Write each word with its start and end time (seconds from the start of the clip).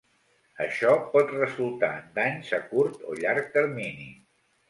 Això 0.63 0.93
pot 1.09 1.33
resultar 1.33 1.91
en 2.03 2.09
danys 2.17 2.49
a 2.59 2.61
curt 2.71 3.05
o 3.11 3.19
llarg 3.23 3.53
termini. 3.59 4.09